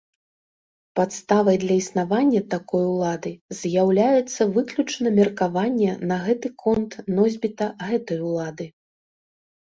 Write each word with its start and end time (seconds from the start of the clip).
Падставай 0.99 1.57
для 1.63 1.75
існавання 1.81 2.39
такой 2.53 2.85
улады 2.93 3.31
з'яўляецца 3.59 4.47
выключна 4.55 5.07
меркаванне 5.19 5.91
на 6.13 6.17
гэты 6.25 6.47
конт 6.63 6.91
носьбіта 7.19 7.67
гэтай 7.91 8.19
улады. 8.31 8.65